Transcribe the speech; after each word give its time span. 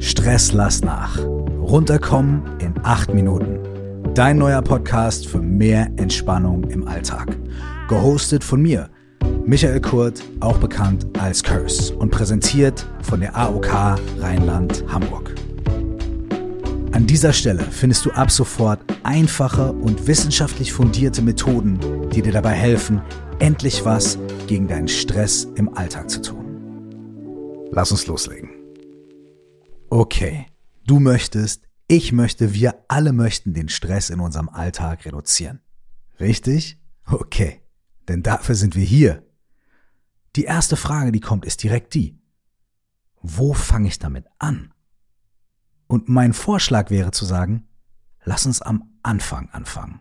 Stress 0.00 0.52
lass 0.52 0.82
nach. 0.82 1.18
Runterkommen 1.60 2.42
in 2.60 2.72
acht 2.84 3.12
Minuten. 3.12 3.58
Dein 4.14 4.38
neuer 4.38 4.62
Podcast 4.62 5.26
für 5.26 5.42
mehr 5.42 5.90
Entspannung 5.96 6.64
im 6.70 6.86
Alltag. 6.86 7.36
Gehostet 7.88 8.44
von 8.44 8.62
mir, 8.62 8.90
Michael 9.44 9.80
Kurt, 9.80 10.22
auch 10.40 10.58
bekannt 10.58 11.06
als 11.18 11.42
Curse 11.42 11.94
und 11.96 12.10
präsentiert 12.10 12.86
von 13.02 13.20
der 13.20 13.36
AOK 13.36 13.98
Rheinland-Hamburg. 14.20 15.34
An 16.92 17.06
dieser 17.06 17.32
Stelle 17.32 17.62
findest 17.62 18.04
du 18.04 18.10
ab 18.10 18.30
sofort 18.30 18.80
einfache 19.02 19.72
und 19.72 20.06
wissenschaftlich 20.06 20.72
fundierte 20.72 21.22
Methoden, 21.22 21.78
die 22.14 22.22
dir 22.22 22.32
dabei 22.32 22.52
helfen, 22.52 23.02
endlich 23.40 23.84
was 23.84 24.18
gegen 24.46 24.68
deinen 24.68 24.88
Stress 24.88 25.48
im 25.56 25.76
Alltag 25.76 26.08
zu 26.08 26.22
tun. 26.22 27.68
Lass 27.72 27.90
uns 27.90 28.06
loslegen. 28.06 28.57
Okay, 29.90 30.46
du 30.86 31.00
möchtest, 31.00 31.66
ich 31.86 32.12
möchte, 32.12 32.52
wir 32.52 32.84
alle 32.88 33.12
möchten 33.12 33.54
den 33.54 33.70
Stress 33.70 34.10
in 34.10 34.20
unserem 34.20 34.50
Alltag 34.50 35.06
reduzieren. 35.06 35.60
Richtig? 36.20 36.78
Okay, 37.06 37.62
denn 38.06 38.22
dafür 38.22 38.54
sind 38.54 38.76
wir 38.76 38.84
hier. 38.84 39.22
Die 40.36 40.44
erste 40.44 40.76
Frage, 40.76 41.10
die 41.10 41.20
kommt, 41.20 41.46
ist 41.46 41.62
direkt 41.62 41.94
die. 41.94 42.20
Wo 43.22 43.54
fange 43.54 43.88
ich 43.88 43.98
damit 43.98 44.26
an? 44.38 44.74
Und 45.86 46.08
mein 46.10 46.34
Vorschlag 46.34 46.90
wäre 46.90 47.10
zu 47.10 47.24
sagen, 47.24 47.66
lass 48.24 48.44
uns 48.44 48.60
am 48.60 48.90
Anfang 49.02 49.48
anfangen. 49.50 50.00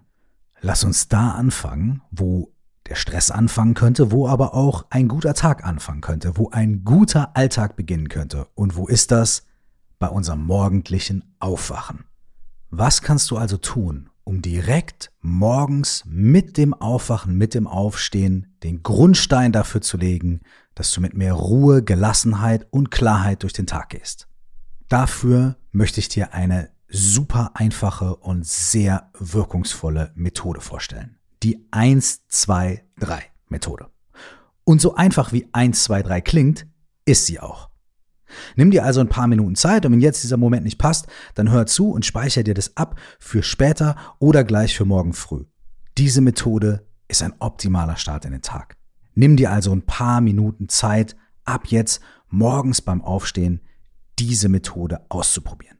Lass 0.59 0.83
uns 0.83 1.07
da 1.07 1.31
anfangen, 1.31 2.01
wo 2.11 2.53
der 2.87 2.95
Stress 2.95 3.31
anfangen 3.31 3.73
könnte, 3.73 4.11
wo 4.11 4.27
aber 4.27 4.53
auch 4.53 4.85
ein 4.89 5.07
guter 5.07 5.33
Tag 5.33 5.63
anfangen 5.65 6.01
könnte, 6.01 6.35
wo 6.35 6.49
ein 6.49 6.83
guter 6.83 7.37
Alltag 7.37 7.77
beginnen 7.77 8.09
könnte. 8.09 8.47
Und 8.53 8.75
wo 8.75 8.87
ist 8.87 9.11
das? 9.11 9.45
Bei 9.99 10.07
unserem 10.07 10.45
morgendlichen 10.45 11.35
Aufwachen. 11.39 12.05
Was 12.69 13.01
kannst 13.01 13.31
du 13.31 13.37
also 13.37 13.57
tun, 13.57 14.09
um 14.23 14.41
direkt 14.41 15.11
morgens 15.21 16.03
mit 16.05 16.57
dem 16.57 16.73
Aufwachen, 16.73 17.37
mit 17.37 17.53
dem 17.53 17.65
Aufstehen 17.65 18.57
den 18.63 18.83
Grundstein 18.83 19.51
dafür 19.51 19.81
zu 19.81 19.97
legen, 19.97 20.41
dass 20.75 20.91
du 20.91 21.01
mit 21.01 21.13
mehr 21.13 21.33
Ruhe, 21.33 21.83
Gelassenheit 21.83 22.67
und 22.71 22.91
Klarheit 22.91 23.43
durch 23.43 23.53
den 23.53 23.67
Tag 23.67 23.89
gehst? 23.89 24.27
Dafür 24.89 25.55
möchte 25.71 25.99
ich 25.99 26.09
dir 26.09 26.33
eine 26.33 26.69
super 26.89 27.51
einfache 27.55 28.15
und 28.15 28.45
sehr 28.45 29.09
wirkungsvolle 29.17 30.11
Methode 30.15 30.61
vorstellen. 30.61 31.17
Die 31.43 31.67
1, 31.71 32.27
2, 32.27 32.83
3 32.99 33.23
Methode. 33.49 33.87
Und 34.63 34.81
so 34.81 34.95
einfach 34.95 35.31
wie 35.31 35.47
1, 35.53 35.83
2, 35.83 36.03
3 36.03 36.21
klingt, 36.21 36.67
ist 37.05 37.25
sie 37.25 37.39
auch. 37.39 37.69
Nimm 38.55 38.71
dir 38.71 38.83
also 38.83 38.99
ein 38.99 39.09
paar 39.09 39.27
Minuten 39.27 39.55
Zeit 39.55 39.85
und 39.85 39.91
wenn 39.93 40.01
jetzt 40.01 40.23
dieser 40.23 40.37
Moment 40.37 40.63
nicht 40.63 40.77
passt, 40.77 41.07
dann 41.35 41.51
hör 41.51 41.65
zu 41.65 41.91
und 41.91 42.05
speichere 42.05 42.43
dir 42.43 42.53
das 42.53 42.75
ab 42.77 42.99
für 43.19 43.43
später 43.43 43.95
oder 44.19 44.43
gleich 44.43 44.75
für 44.75 44.85
morgen 44.85 45.13
früh. 45.13 45.45
Diese 45.97 46.21
Methode 46.21 46.87
ist 47.07 47.23
ein 47.23 47.33
optimaler 47.39 47.95
Start 47.95 48.25
in 48.25 48.31
den 48.31 48.41
Tag. 48.41 48.77
Nimm 49.15 49.35
dir 49.37 49.51
also 49.51 49.71
ein 49.71 49.81
paar 49.81 50.21
Minuten 50.21 50.69
Zeit, 50.69 51.15
ab 51.43 51.67
jetzt 51.67 52.01
morgens 52.29 52.81
beim 52.81 53.01
Aufstehen 53.01 53.61
diese 54.19 54.49
Methode 54.49 55.05
auszuprobieren. 55.09 55.77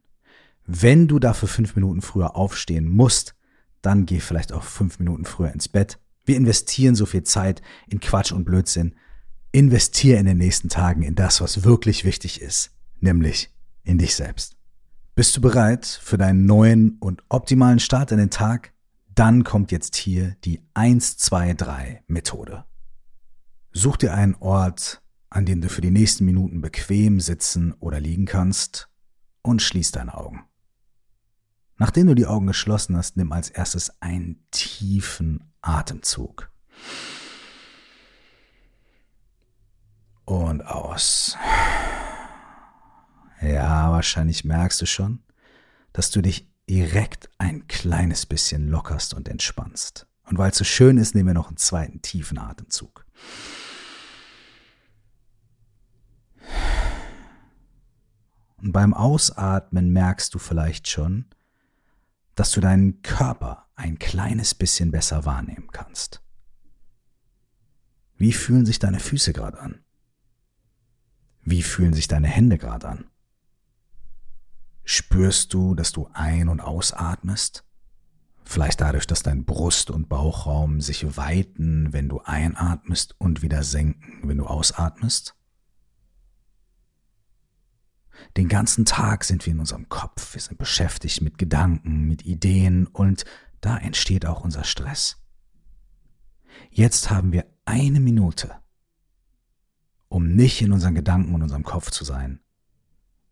Wenn 0.66 1.08
du 1.08 1.18
dafür 1.18 1.48
fünf 1.48 1.76
Minuten 1.76 2.02
früher 2.02 2.36
aufstehen 2.36 2.88
musst, 2.88 3.34
dann 3.82 4.06
geh 4.06 4.20
vielleicht 4.20 4.52
auch 4.52 4.64
fünf 4.64 4.98
Minuten 4.98 5.24
früher 5.24 5.52
ins 5.52 5.68
Bett. 5.68 5.98
Wir 6.24 6.36
investieren 6.36 6.94
so 6.94 7.06
viel 7.06 7.22
Zeit 7.22 7.62
in 7.88 8.00
Quatsch 8.00 8.32
und 8.32 8.44
Blödsinn, 8.44 8.94
Investier 9.52 10.18
in 10.18 10.26
den 10.26 10.38
nächsten 10.38 10.68
Tagen 10.68 11.02
in 11.02 11.14
das, 11.14 11.40
was 11.40 11.64
wirklich 11.64 12.04
wichtig 12.04 12.42
ist, 12.42 12.70
nämlich 13.00 13.50
in 13.82 13.98
dich 13.98 14.14
selbst. 14.14 14.56
Bist 15.14 15.36
du 15.36 15.40
bereit 15.40 15.86
für 15.86 16.18
deinen 16.18 16.46
neuen 16.46 16.98
und 17.00 17.22
optimalen 17.28 17.80
Start 17.80 18.12
in 18.12 18.18
den 18.18 18.30
Tag? 18.30 18.72
Dann 19.14 19.42
kommt 19.42 19.72
jetzt 19.72 19.96
hier 19.96 20.36
die 20.44 20.60
1, 20.74 21.16
2, 21.16 21.54
3 21.54 22.04
Methode. 22.06 22.64
Such 23.72 23.96
dir 23.96 24.14
einen 24.14 24.36
Ort, 24.36 25.02
an 25.30 25.44
dem 25.44 25.60
du 25.60 25.68
für 25.68 25.80
die 25.80 25.90
nächsten 25.90 26.24
Minuten 26.24 26.60
bequem 26.60 27.20
sitzen 27.20 27.72
oder 27.80 28.00
liegen 28.00 28.26
kannst 28.26 28.88
und 29.42 29.62
schließ 29.62 29.90
deine 29.92 30.14
Augen. 30.14 30.44
Nachdem 31.78 32.06
du 32.06 32.14
die 32.14 32.26
Augen 32.26 32.46
geschlossen 32.46 32.96
hast, 32.96 33.16
nimm 33.16 33.32
als 33.32 33.50
erstes 33.50 34.00
einen 34.00 34.44
tiefen 34.50 35.52
Atemzug. 35.62 36.50
Und 40.58 40.66
aus. 40.66 41.36
Ja, 43.40 43.92
wahrscheinlich 43.92 44.44
merkst 44.44 44.80
du 44.80 44.86
schon, 44.86 45.22
dass 45.92 46.10
du 46.10 46.20
dich 46.20 46.50
direkt 46.68 47.30
ein 47.38 47.68
kleines 47.68 48.26
bisschen 48.26 48.68
lockerst 48.68 49.14
und 49.14 49.28
entspannst. 49.28 50.06
Und 50.24 50.38
weil 50.38 50.50
es 50.50 50.58
so 50.58 50.64
schön 50.64 50.98
ist, 50.98 51.14
nehmen 51.14 51.28
wir 51.28 51.34
noch 51.34 51.48
einen 51.48 51.56
zweiten 51.56 52.02
tiefen 52.02 52.38
Atemzug. 52.38 53.06
Und 58.56 58.72
beim 58.72 58.92
Ausatmen 58.92 59.92
merkst 59.92 60.34
du 60.34 60.38
vielleicht 60.40 60.88
schon, 60.88 61.26
dass 62.34 62.50
du 62.50 62.60
deinen 62.60 63.02
Körper 63.02 63.68
ein 63.76 63.98
kleines 63.98 64.54
bisschen 64.54 64.90
besser 64.90 65.24
wahrnehmen 65.24 65.68
kannst. 65.72 66.20
Wie 68.16 68.32
fühlen 68.32 68.66
sich 68.66 68.80
deine 68.80 68.98
Füße 68.98 69.32
gerade 69.32 69.60
an? 69.60 69.84
Wie 71.50 71.62
fühlen 71.62 71.94
sich 71.94 72.08
deine 72.08 72.26
Hände 72.26 72.58
gerade 72.58 72.86
an? 72.86 73.10
Spürst 74.84 75.54
du, 75.54 75.74
dass 75.74 75.92
du 75.92 76.10
ein- 76.12 76.50
und 76.50 76.60
ausatmest? 76.60 77.64
Vielleicht 78.44 78.82
dadurch, 78.82 79.06
dass 79.06 79.22
dein 79.22 79.46
Brust- 79.46 79.90
und 79.90 80.10
Bauchraum 80.10 80.82
sich 80.82 81.16
weiten, 81.16 81.90
wenn 81.94 82.10
du 82.10 82.20
einatmest 82.20 83.14
und 83.16 83.40
wieder 83.40 83.62
senken, 83.62 84.28
wenn 84.28 84.36
du 84.36 84.46
ausatmest? 84.46 85.36
Den 88.36 88.48
ganzen 88.48 88.84
Tag 88.84 89.24
sind 89.24 89.46
wir 89.46 89.54
in 89.54 89.60
unserem 89.60 89.88
Kopf, 89.88 90.34
wir 90.34 90.42
sind 90.42 90.58
beschäftigt 90.58 91.22
mit 91.22 91.38
Gedanken, 91.38 92.02
mit 92.02 92.26
Ideen 92.26 92.86
und 92.88 93.24
da 93.62 93.78
entsteht 93.78 94.26
auch 94.26 94.44
unser 94.44 94.64
Stress. 94.64 95.16
Jetzt 96.70 97.08
haben 97.08 97.32
wir 97.32 97.46
eine 97.64 98.00
Minute, 98.00 98.54
um 100.08 100.34
nicht 100.34 100.62
in 100.62 100.72
unseren 100.72 100.94
Gedanken 100.94 101.34
und 101.34 101.42
unserem 101.42 101.64
Kopf 101.64 101.90
zu 101.90 102.04
sein, 102.04 102.40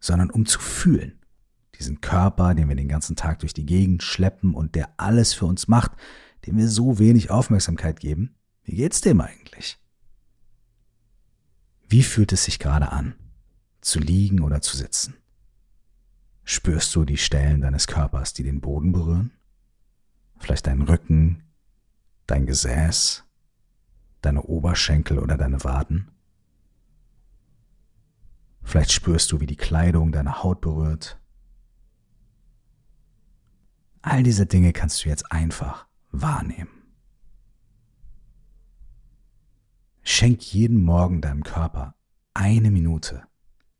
sondern 0.00 0.30
um 0.30 0.46
zu 0.46 0.60
fühlen. 0.60 1.20
Diesen 1.78 2.00
Körper, 2.00 2.54
den 2.54 2.68
wir 2.68 2.76
den 2.76 2.88
ganzen 2.88 3.16
Tag 3.16 3.40
durch 3.40 3.52
die 3.52 3.66
Gegend 3.66 4.02
schleppen 4.02 4.54
und 4.54 4.74
der 4.74 4.88
alles 4.98 5.34
für 5.34 5.46
uns 5.46 5.68
macht, 5.68 5.92
dem 6.46 6.56
wir 6.56 6.68
so 6.68 6.98
wenig 6.98 7.30
Aufmerksamkeit 7.30 8.00
geben. 8.00 8.36
Wie 8.62 8.76
geht's 8.76 9.00
dem 9.00 9.20
eigentlich? 9.20 9.78
Wie 11.88 12.02
fühlt 12.02 12.32
es 12.32 12.44
sich 12.44 12.58
gerade 12.58 12.92
an, 12.92 13.14
zu 13.80 14.00
liegen 14.00 14.40
oder 14.40 14.60
zu 14.60 14.76
sitzen? 14.76 15.14
Spürst 16.44 16.94
du 16.94 17.04
die 17.04 17.16
Stellen 17.16 17.60
deines 17.60 17.86
Körpers, 17.86 18.32
die 18.32 18.42
den 18.42 18.60
Boden 18.60 18.92
berühren? 18.92 19.32
Vielleicht 20.38 20.66
deinen 20.66 20.82
Rücken, 20.82 21.42
dein 22.26 22.46
Gesäß, 22.46 23.24
deine 24.22 24.42
Oberschenkel 24.42 25.18
oder 25.18 25.36
deine 25.36 25.62
Waden? 25.64 26.10
Vielleicht 28.66 28.90
spürst 28.90 29.30
du, 29.30 29.40
wie 29.40 29.46
die 29.46 29.56
Kleidung 29.56 30.10
deine 30.10 30.42
Haut 30.42 30.60
berührt. 30.60 31.20
All 34.02 34.24
diese 34.24 34.44
Dinge 34.44 34.72
kannst 34.72 35.04
du 35.04 35.08
jetzt 35.08 35.30
einfach 35.30 35.86
wahrnehmen. 36.10 36.82
Schenk 40.02 40.52
jeden 40.52 40.82
Morgen 40.82 41.20
deinem 41.20 41.44
Körper 41.44 41.94
eine 42.34 42.72
Minute 42.72 43.22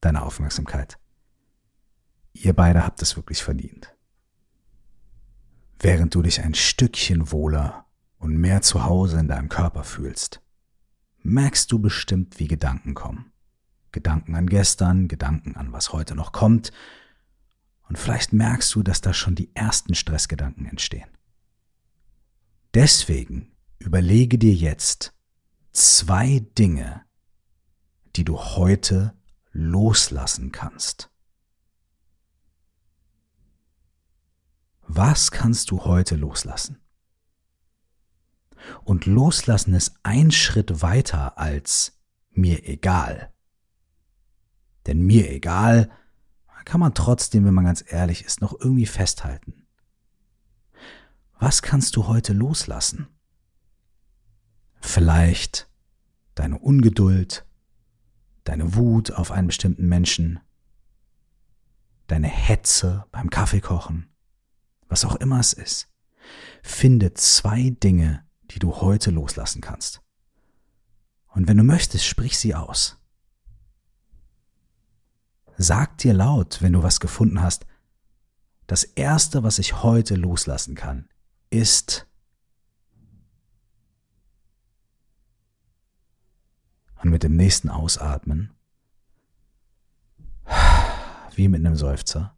deiner 0.00 0.24
Aufmerksamkeit. 0.24 1.00
Ihr 2.32 2.53
beide 2.53 2.86
habt 2.86 3.03
es 3.03 3.16
wirklich 3.16 3.42
verdient. 3.42 3.92
Während 5.80 6.15
du 6.15 6.22
dich 6.22 6.41
ein 6.41 6.54
Stückchen 6.54 7.32
wohler 7.32 7.86
und 8.18 8.36
mehr 8.36 8.62
zu 8.62 8.84
Hause 8.84 9.18
in 9.18 9.27
deinem 9.27 9.48
Körper 9.48 9.82
fühlst, 9.82 10.42
merkst 11.24 11.72
du 11.72 11.80
bestimmt, 11.80 12.39
wie 12.39 12.47
Gedanken 12.47 12.94
kommen. 12.94 13.32
Gedanken 13.92 14.34
an 14.34 14.47
gestern, 14.47 15.09
Gedanken 15.09 15.56
an 15.56 15.72
was 15.72 15.92
heute 15.92 16.15
noch 16.15 16.33
kommt. 16.33 16.72
Und 17.88 17.98
vielleicht 17.98 18.33
merkst 18.33 18.74
du, 18.74 18.83
dass 18.83 19.00
da 19.00 19.12
schon 19.12 19.34
die 19.34 19.54
ersten 19.54 19.94
Stressgedanken 19.94 20.66
entstehen. 20.66 21.09
Deswegen 22.74 23.53
überlege 23.78 24.38
dir 24.38 24.54
jetzt 24.54 25.15
zwei 25.72 26.41
Dinge, 26.59 27.03
die 28.16 28.24
du 28.24 28.38
heute 28.38 29.15
loslassen 29.53 30.53
kannst. 30.53 31.10
Was 34.82 35.30
kannst 35.30 35.71
du 35.71 35.84
heute 35.84 36.16
loslassen? 36.16 36.80
Und 38.84 39.06
loslassen 39.06 39.74
ist 39.74 39.98
ein 40.03 40.30
Schritt 40.30 40.82
weiter 40.82 41.39
als 41.39 41.98
mir 42.30 42.68
egal. 42.68 43.32
Denn 44.86 45.00
mir 45.03 45.30
egal 45.30 45.91
kann 46.66 46.80
man 46.80 46.94
trotzdem, 46.94 47.44
wenn 47.47 47.54
man 47.54 47.65
ganz 47.65 47.83
ehrlich 47.86 48.24
ist, 48.24 48.42
noch 48.42 48.53
irgendwie 48.59 48.86
festhalten. 48.86 49.66
Was 51.38 51.62
kannst 51.62 51.97
du 51.97 52.09
heute 52.09 52.33
loslassen? 52.33 53.06
Vielleicht 54.80 55.71
deine 56.34 56.59
Ungeduld, 56.59 57.47
deine 58.44 58.74
Wut 58.74 59.12
auf 59.12 59.30
einen 59.30 59.47
bestimmten 59.47 59.88
Menschen, 59.88 60.41
deine 62.09 62.28
Hetze 62.28 63.06
beim 63.12 63.30
Kaffeekochen, 63.30 64.09
was 64.89 65.04
auch 65.04 65.15
immer 65.16 65.39
es 65.39 65.53
ist. 65.53 65.89
Finde 66.65 67.15
zwei 67.15 67.71
Dinge, 67.71 68.27
die 68.50 68.59
du 68.59 68.77
heute 68.80 69.12
loslassen 69.12 69.60
kannst. 69.60 70.03
Und 71.28 71.47
wenn 71.47 71.56
du 71.56 71.62
möchtest, 71.62 72.06
sprich 72.06 72.39
sie 72.39 72.56
aus. 72.56 72.98
Sag 75.58 75.98
dir 75.98 76.12
laut, 76.12 76.60
wenn 76.60 76.72
du 76.72 76.82
was 76.82 77.00
gefunden 77.00 77.41
hast, 77.41 77.66
das 78.66 78.84
Erste, 78.84 79.42
was 79.42 79.58
ich 79.58 79.82
heute 79.82 80.14
loslassen 80.14 80.74
kann, 80.74 81.08
ist 81.50 82.06
und 87.03 87.10
mit 87.10 87.22
dem 87.22 87.36
nächsten 87.36 87.70
Ausatmen, 87.70 88.53
wie 91.34 91.48
mit 91.48 91.64
einem 91.64 91.76
Seufzer, 91.76 92.36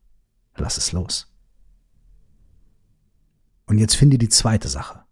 lass 0.56 0.76
es 0.76 0.92
los. 0.92 1.32
Und 3.66 3.78
jetzt 3.78 3.96
finde 3.96 4.18
die 4.18 4.28
zweite 4.28 4.68
Sache. 4.68 5.04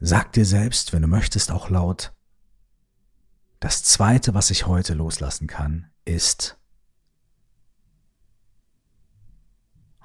Sag 0.00 0.32
dir 0.32 0.44
selbst, 0.44 0.92
wenn 0.92 1.02
du 1.02 1.08
möchtest, 1.08 1.50
auch 1.50 1.70
laut, 1.70 2.15
das 3.60 3.82
zweite, 3.82 4.34
was 4.34 4.50
ich 4.50 4.66
heute 4.66 4.94
loslassen 4.94 5.46
kann, 5.46 5.90
ist 6.04 6.58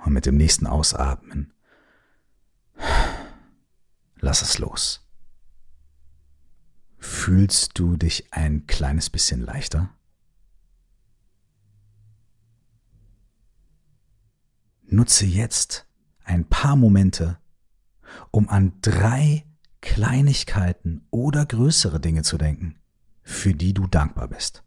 und 0.03 0.13
mit 0.13 0.25
dem 0.25 0.37
nächsten 0.37 0.67
Ausatmen 0.67 1.53
lass 4.15 4.41
es 4.41 4.57
los. 4.57 5.05
Fühlst 6.97 7.77
du 7.79 7.97
dich 7.97 8.31
ein 8.31 8.67
kleines 8.67 9.09
bisschen 9.09 9.41
leichter? 9.41 9.89
Nutze 14.83 15.25
jetzt 15.25 15.87
ein 16.23 16.47
paar 16.47 16.75
Momente, 16.75 17.39
um 18.29 18.49
an 18.49 18.73
drei 18.81 19.45
Kleinigkeiten 19.81 21.07
oder 21.09 21.45
größere 21.45 21.99
Dinge 21.99 22.23
zu 22.23 22.37
denken, 22.37 22.80
für 23.23 23.53
die 23.53 23.73
du 23.73 23.87
dankbar 23.87 24.27
bist. 24.27 24.63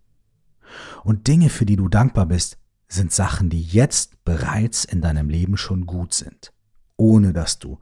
Und 1.02 1.26
Dinge, 1.28 1.50
für 1.50 1.66
die 1.66 1.76
du 1.76 1.88
dankbar 1.88 2.26
bist, 2.26 2.58
sind 2.88 3.12
Sachen, 3.12 3.50
die 3.50 3.62
jetzt 3.62 4.24
bereits 4.24 4.84
in 4.84 5.00
deinem 5.00 5.28
Leben 5.28 5.56
schon 5.56 5.86
gut 5.86 6.14
sind, 6.14 6.52
ohne 6.96 7.32
dass 7.32 7.58
du 7.58 7.78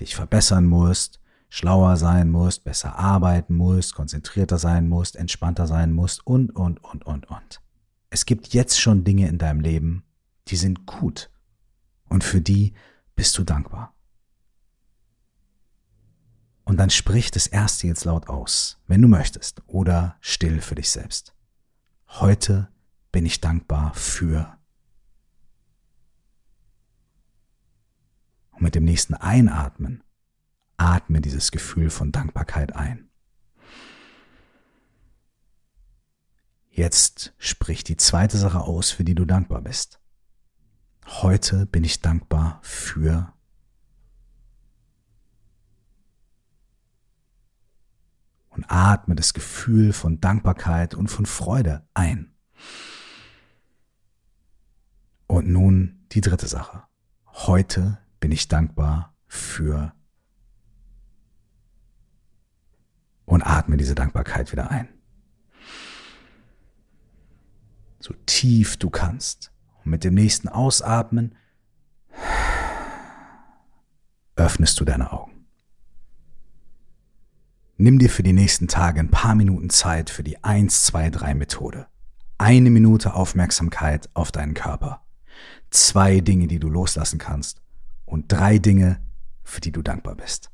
dich 0.00 0.14
verbessern 0.14 0.66
musst, 0.66 1.20
schlauer 1.48 1.96
sein 1.96 2.30
musst, 2.30 2.64
besser 2.64 2.98
arbeiten 2.98 3.54
musst, 3.54 3.94
konzentrierter 3.94 4.58
sein 4.58 4.88
musst, 4.88 5.16
entspannter 5.16 5.66
sein 5.66 5.92
musst 5.92 6.26
und, 6.26 6.54
und, 6.54 6.82
und, 6.84 7.06
und, 7.06 7.28
und. 7.28 7.60
Es 8.10 8.26
gibt 8.26 8.54
jetzt 8.54 8.80
schon 8.80 9.04
Dinge 9.04 9.28
in 9.28 9.38
deinem 9.38 9.60
Leben, 9.60 10.04
die 10.48 10.56
sind 10.56 10.86
gut 10.86 11.30
und 12.08 12.24
für 12.24 12.40
die 12.40 12.74
bist 13.16 13.36
du 13.36 13.44
dankbar. 13.44 13.94
Und 16.68 16.76
dann 16.76 16.90
sprich 16.90 17.30
das 17.30 17.46
erste 17.46 17.86
jetzt 17.86 18.04
laut 18.04 18.28
aus, 18.28 18.78
wenn 18.86 19.00
du 19.00 19.08
möchtest, 19.08 19.62
oder 19.68 20.18
still 20.20 20.60
für 20.60 20.74
dich 20.74 20.90
selbst. 20.90 21.34
Heute 22.08 22.68
bin 23.10 23.24
ich 23.24 23.40
dankbar 23.40 23.94
für. 23.94 24.54
Und 28.50 28.60
mit 28.60 28.74
dem 28.74 28.84
nächsten 28.84 29.14
Einatmen 29.14 30.04
atme 30.76 31.22
dieses 31.22 31.52
Gefühl 31.52 31.88
von 31.88 32.12
Dankbarkeit 32.12 32.76
ein. 32.76 33.08
Jetzt 36.68 37.32
sprich 37.38 37.82
die 37.82 37.96
zweite 37.96 38.36
Sache 38.36 38.60
aus, 38.60 38.90
für 38.90 39.04
die 39.04 39.14
du 39.14 39.24
dankbar 39.24 39.62
bist. 39.62 40.00
Heute 41.06 41.64
bin 41.64 41.82
ich 41.82 42.02
dankbar 42.02 42.60
für 42.62 43.32
atme 48.70 49.14
das 49.14 49.34
Gefühl 49.34 49.92
von 49.92 50.20
Dankbarkeit 50.20 50.94
und 50.94 51.08
von 51.08 51.26
Freude 51.26 51.86
ein. 51.94 52.32
Und 55.26 55.48
nun 55.48 56.06
die 56.12 56.20
dritte 56.20 56.46
Sache. 56.46 56.84
Heute 57.26 57.98
bin 58.20 58.32
ich 58.32 58.48
dankbar 58.48 59.14
für 59.26 59.92
und 63.26 63.42
atme 63.42 63.76
diese 63.76 63.94
Dankbarkeit 63.94 64.52
wieder 64.52 64.70
ein. 64.70 64.88
So 68.00 68.14
tief 68.26 68.76
du 68.78 68.90
kannst. 68.90 69.52
Und 69.84 69.90
mit 69.90 70.04
dem 70.04 70.14
nächsten 70.14 70.48
Ausatmen 70.48 71.34
öffnest 74.36 74.80
du 74.80 74.84
deine 74.84 75.12
Augen. 75.12 75.37
Nimm 77.78 77.98
dir 77.98 78.10
für 78.10 78.22
die 78.22 78.32
nächsten 78.32 78.68
Tage 78.68 79.00
ein 79.00 79.10
paar 79.10 79.34
Minuten 79.34 79.70
Zeit 79.70 80.10
für 80.10 80.22
die 80.22 80.42
1, 80.44 80.84
2, 80.84 81.10
3 81.10 81.34
Methode. 81.34 81.86
Eine 82.36 82.70
Minute 82.70 83.14
Aufmerksamkeit 83.14 84.10
auf 84.14 84.30
deinen 84.32 84.54
Körper. 84.54 85.06
Zwei 85.70 86.20
Dinge, 86.20 86.48
die 86.48 86.58
du 86.58 86.68
loslassen 86.68 87.18
kannst. 87.18 87.62
Und 88.04 88.32
drei 88.32 88.58
Dinge, 88.58 89.00
für 89.44 89.60
die 89.60 89.72
du 89.72 89.82
dankbar 89.82 90.16
bist. 90.16 90.50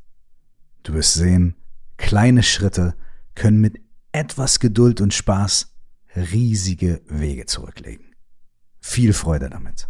Du 0.83 0.93
wirst 0.93 1.15
sehen, 1.15 1.57
Kleine 1.97 2.43
Schritte 2.43 2.95
können 3.35 3.61
mit 3.61 3.81
etwas 4.13 4.61
Geduld 4.61 5.01
und 5.01 5.15
Spaß 5.15 5.75
riesige 6.17 7.01
Wege 7.09 7.47
zurücklegen. 7.47 8.15
Viel 8.81 9.13
Freude 9.13 9.49
damit. 9.49 9.89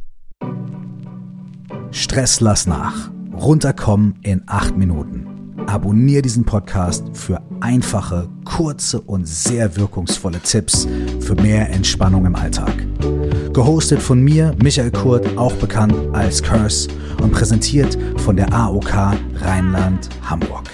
Stress 1.90 2.40
lass 2.40 2.66
nach. 2.66 3.10
Runterkommen 3.32 4.20
in 4.22 4.42
acht 4.46 4.76
Minuten. 4.76 5.33
Abonnier 5.66 6.22
diesen 6.22 6.44
Podcast 6.44 7.04
für 7.12 7.40
einfache, 7.60 8.28
kurze 8.44 9.00
und 9.00 9.26
sehr 9.26 9.76
wirkungsvolle 9.76 10.40
Tipps 10.40 10.86
für 11.20 11.34
mehr 11.34 11.70
Entspannung 11.70 12.26
im 12.26 12.36
Alltag. 12.36 12.74
Gehostet 13.52 14.02
von 14.02 14.22
mir, 14.22 14.54
Michael 14.62 14.90
Kurt, 14.90 15.38
auch 15.38 15.54
bekannt 15.54 15.94
als 16.12 16.42
Curse 16.42 16.88
und 17.22 17.32
präsentiert 17.32 17.96
von 18.18 18.36
der 18.36 18.52
AOK 18.52 19.16
Rheinland-Hamburg. 19.40 20.70